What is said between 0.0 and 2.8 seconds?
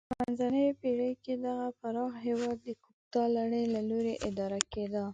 په منځنیو پیړیو کې دغه پراخ هېواد د